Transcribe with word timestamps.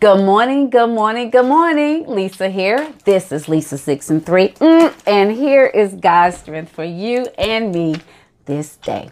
Good 0.00 0.24
morning, 0.24 0.70
good 0.70 0.90
morning, 0.90 1.28
good 1.30 1.46
morning. 1.46 2.06
Lisa 2.06 2.48
here. 2.48 2.94
This 3.04 3.32
is 3.32 3.48
Lisa 3.48 3.76
6 3.76 4.10
and 4.10 4.24
3. 4.24 4.50
Mm, 4.50 4.94
and 5.08 5.32
here 5.32 5.66
is 5.66 5.94
God's 5.94 6.36
strength 6.36 6.70
for 6.70 6.84
you 6.84 7.26
and 7.36 7.74
me 7.74 7.96
this 8.44 8.76
day. 8.76 9.10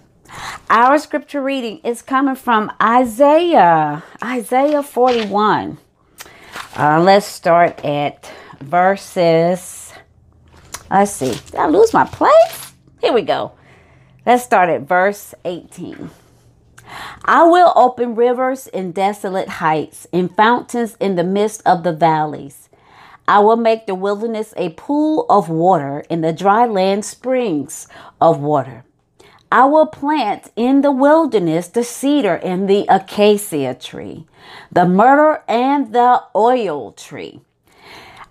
Our 0.71 0.97
scripture 1.01 1.43
reading 1.43 1.81
is 1.83 2.03
coming 2.03 2.37
from 2.37 2.71
Isaiah, 2.81 4.05
Isaiah 4.23 4.85
41. 4.85 5.77
Uh, 6.77 7.01
let's 7.03 7.27
start 7.27 7.85
at 7.85 8.31
verses. 8.61 9.93
Let's 10.89 11.11
see. 11.11 11.33
Did 11.47 11.57
I 11.57 11.67
lose 11.67 11.93
my 11.93 12.05
place? 12.05 12.75
Here 13.01 13.13
we 13.13 13.23
go. 13.23 13.51
Let's 14.25 14.45
start 14.45 14.69
at 14.69 14.83
verse 14.83 15.35
18. 15.45 16.11
I 17.29 17.43
will 17.43 17.73
open 17.75 18.15
rivers 18.15 18.69
in 18.69 18.93
desolate 18.93 19.49
heights 19.49 20.07
and 20.13 20.35
fountains 20.37 20.97
in 21.01 21.17
the 21.17 21.25
midst 21.25 21.61
of 21.67 21.83
the 21.83 21.93
valleys. 21.93 22.69
I 23.27 23.41
will 23.41 23.57
make 23.57 23.87
the 23.87 23.97
wilderness 23.97 24.55
a 24.57 24.71
pool 24.71 25.27
of 25.29 25.49
water 25.49 26.05
and 26.09 26.23
the 26.23 26.33
dry 26.33 26.67
land 26.67 27.05
springs 27.05 27.89
of 28.21 28.39
water. 28.39 28.85
I 29.51 29.65
will 29.65 29.87
plant 29.87 30.53
in 30.55 30.83
the 30.83 30.93
wilderness 30.93 31.67
the 31.67 31.83
cedar 31.83 32.37
and 32.37 32.69
the 32.69 32.87
acacia 32.89 33.75
tree, 33.75 34.27
the 34.71 34.87
myrtle 34.87 35.43
and 35.49 35.93
the 35.93 36.23
oil 36.37 36.93
tree. 36.93 37.41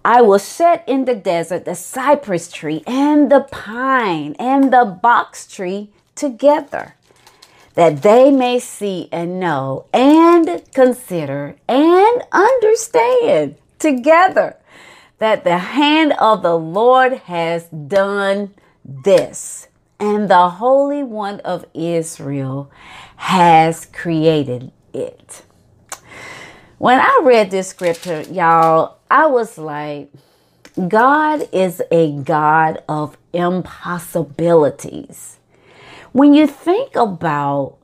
I 0.05 0.21
will 0.21 0.39
set 0.39 0.87
in 0.87 1.03
the 1.03 1.15
desert 1.15 1.65
the 1.65 1.75
cypress 1.75 2.49
tree 2.49 2.81
and 2.87 3.29
the 3.29 3.41
pine 3.41 4.37
and 4.39 4.71
the 4.71 4.85
box 4.85 5.47
tree 5.47 5.89
together 6.15 6.93
that 7.75 8.01
they 8.01 8.31
may 8.31 8.59
see 8.59 9.09
and 9.11 9.39
know 9.39 9.85
and 9.93 10.63
consider 10.73 11.55
and 11.67 12.23
understand 12.31 13.55
together 13.79 14.57
that 15.19 15.43
the 15.43 15.57
hand 15.57 16.13
of 16.19 16.41
the 16.41 16.57
Lord 16.57 17.13
has 17.13 17.65
done 17.65 18.53
this, 18.83 19.67
and 19.99 20.29
the 20.29 20.49
Holy 20.49 21.03
One 21.03 21.39
of 21.41 21.65
Israel 21.73 22.71
has 23.15 23.85
created 23.85 24.71
it. 24.93 25.43
When 26.77 26.99
I 26.99 27.21
read 27.23 27.51
this 27.51 27.69
scripture, 27.69 28.23
y'all, 28.23 28.97
I 29.09 29.27
was 29.27 29.57
like, 29.57 30.11
God 30.89 31.47
is 31.53 31.81
a 31.89 32.11
God 32.11 32.83
of 32.89 33.17
impossibilities. 33.31 35.39
When 36.15 36.33
you 36.33 36.47
think 36.47 36.95
about 36.95 37.75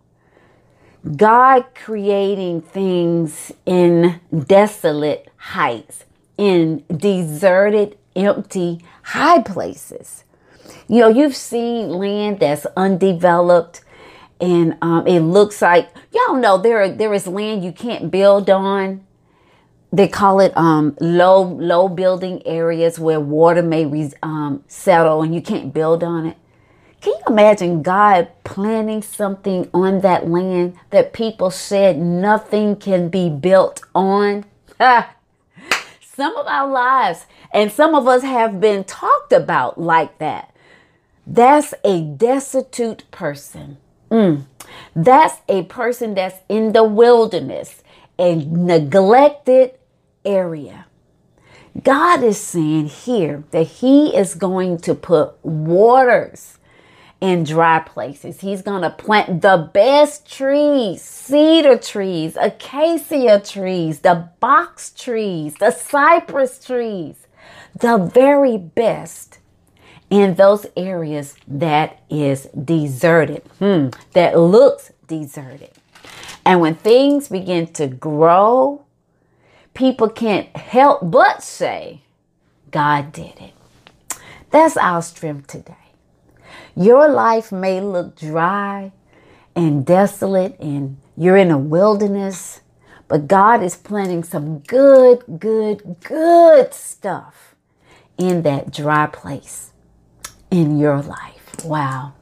God 1.17 1.65
creating 1.75 2.61
things 2.61 3.51
in 3.65 4.21
desolate 4.47 5.27
heights, 5.35 6.05
in 6.37 6.85
deserted, 6.89 7.97
empty, 8.15 8.79
high 9.03 9.41
places. 9.41 10.23
You 10.87 11.01
know, 11.01 11.09
you've 11.09 11.35
seen 11.35 11.89
land 11.89 12.39
that's 12.39 12.65
undeveloped 12.77 13.81
and 14.39 14.77
um, 14.81 15.05
it 15.07 15.19
looks 15.19 15.61
like 15.61 15.89
y'all 16.13 16.37
know 16.37 16.57
there 16.57 16.87
there 16.87 17.13
is 17.13 17.27
land 17.27 17.65
you 17.65 17.73
can't 17.73 18.09
build 18.09 18.49
on. 18.49 19.05
They 19.91 20.07
call 20.07 20.39
it 20.39 20.55
um, 20.55 20.95
low 21.01 21.41
low 21.41 21.89
building 21.89 22.41
areas 22.47 22.97
where 22.97 23.19
water 23.19 23.61
may 23.61 23.85
re- 23.85 24.13
um, 24.23 24.63
settle 24.69 25.21
and 25.21 25.35
you 25.35 25.41
can't 25.41 25.73
build 25.73 26.01
on 26.01 26.27
it. 26.27 26.37
Can 27.01 27.13
you 27.13 27.23
imagine 27.27 27.81
God 27.81 28.27
planting 28.43 29.01
something 29.01 29.67
on 29.73 30.01
that 30.01 30.29
land 30.29 30.77
that 30.91 31.13
people 31.13 31.49
said 31.49 31.97
nothing 31.97 32.75
can 32.75 33.09
be 33.09 33.27
built 33.27 33.81
on? 33.95 34.45
some 36.01 36.37
of 36.37 36.45
our 36.45 36.69
lives 36.69 37.25
and 37.51 37.71
some 37.71 37.95
of 37.95 38.07
us 38.07 38.21
have 38.21 38.61
been 38.61 38.83
talked 38.83 39.33
about 39.33 39.79
like 39.79 40.19
that. 40.19 40.55
That's 41.25 41.73
a 41.83 42.01
destitute 42.01 43.09
person. 43.09 43.77
Mm. 44.11 44.45
That's 44.95 45.37
a 45.49 45.63
person 45.63 46.13
that's 46.13 46.37
in 46.49 46.73
the 46.73 46.83
wilderness, 46.83 47.81
a 48.19 48.35
neglected 48.35 49.71
area. 50.23 50.85
God 51.83 52.23
is 52.23 52.39
saying 52.39 52.87
here 52.87 53.43
that 53.49 53.63
He 53.63 54.15
is 54.15 54.35
going 54.35 54.77
to 54.79 54.93
put 54.93 55.43
waters 55.43 56.59
in 57.21 57.43
dry 57.43 57.79
places. 57.79 58.41
He's 58.41 58.63
going 58.63 58.81
to 58.81 58.89
plant 58.89 59.43
the 59.43 59.69
best 59.71 60.29
trees, 60.29 61.03
cedar 61.03 61.77
trees, 61.77 62.35
acacia 62.35 63.39
trees, 63.39 63.99
the 63.99 64.29
box 64.39 64.89
trees, 64.89 65.53
the 65.59 65.69
cypress 65.69 66.63
trees, 66.63 67.27
the 67.79 67.97
very 67.97 68.57
best 68.57 69.37
in 70.09 70.33
those 70.33 70.65
areas 70.75 71.35
that 71.47 72.01
is 72.09 72.47
deserted, 72.47 73.43
hmm, 73.59 73.89
that 74.13 74.37
looks 74.37 74.91
deserted. 75.07 75.69
And 76.43 76.59
when 76.59 76.75
things 76.75 77.29
begin 77.29 77.67
to 77.73 77.87
grow, 77.87 78.83
people 79.75 80.09
can't 80.09 80.53
help 80.57 80.99
but 81.03 81.43
say, 81.43 82.01
God 82.71 83.11
did 83.11 83.39
it. 83.39 83.53
That's 84.49 84.75
our 84.75 85.01
strength 85.01 85.47
today. 85.47 85.75
Your 86.75 87.09
life 87.09 87.51
may 87.51 87.81
look 87.81 88.17
dry 88.17 88.91
and 89.55 89.85
desolate, 89.85 90.57
and 90.59 90.97
you're 91.17 91.37
in 91.37 91.51
a 91.51 91.57
wilderness, 91.57 92.61
but 93.07 93.27
God 93.27 93.61
is 93.61 93.75
planting 93.75 94.23
some 94.23 94.59
good, 94.59 95.23
good, 95.39 95.97
good 96.01 96.73
stuff 96.73 97.55
in 98.17 98.43
that 98.43 98.71
dry 98.71 99.07
place 99.07 99.71
in 100.49 100.79
your 100.79 101.01
life. 101.01 101.65
Wow. 101.65 102.13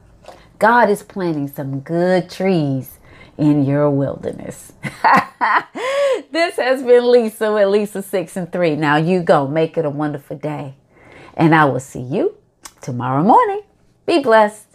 God 0.58 0.90
is 0.90 1.02
planting 1.02 1.48
some 1.48 1.80
good 1.80 2.28
trees 2.28 2.98
in 3.38 3.64
your 3.64 3.88
wilderness. 3.88 4.72
this 6.30 6.56
has 6.56 6.82
been 6.82 7.10
Lisa 7.10 7.52
with 7.52 7.68
Lisa 7.68 8.02
6 8.02 8.36
and 8.36 8.52
3. 8.52 8.76
Now 8.76 8.96
you 8.96 9.22
go, 9.22 9.46
make 9.46 9.78
it 9.78 9.84
a 9.84 9.90
wonderful 9.90 10.36
day. 10.36 10.74
And 11.34 11.54
I 11.54 11.64
will 11.64 11.80
see 11.80 12.02
you 12.02 12.36
tomorrow 12.82 13.22
morning. 13.22 13.62
Be 14.10 14.18
blessed. 14.18 14.69